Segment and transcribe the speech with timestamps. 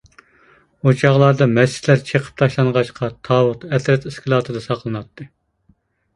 [0.85, 5.31] ئۇ چاغلاردا مەسچىتلەر چېقىپ تاشلانغاچقا، تاۋۇت ئەترەت ئىسكىلاتىدا ساقلىناتتى.